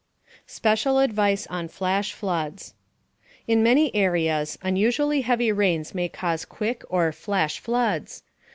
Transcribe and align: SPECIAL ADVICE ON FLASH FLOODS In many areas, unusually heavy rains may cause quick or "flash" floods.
SPECIAL 0.47 0.97
ADVICE 0.97 1.45
ON 1.51 1.67
FLASH 1.67 2.11
FLOODS 2.13 2.73
In 3.47 3.61
many 3.61 3.93
areas, 3.95 4.57
unusually 4.63 5.21
heavy 5.21 5.51
rains 5.51 5.93
may 5.93 6.09
cause 6.09 6.43
quick 6.43 6.81
or 6.89 7.11
"flash" 7.11 7.59
floods. 7.59 8.23